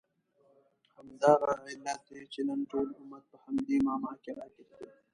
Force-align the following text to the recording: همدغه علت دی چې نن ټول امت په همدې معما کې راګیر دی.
همدغه 0.93 1.51
علت 1.69 2.01
دی 2.13 2.21
چې 2.33 2.39
نن 2.47 2.59
ټول 2.71 2.87
امت 3.01 3.23
په 3.31 3.37
همدې 3.43 3.77
معما 3.85 4.13
کې 4.23 4.31
راګیر 4.37 4.67
دی. 4.79 4.89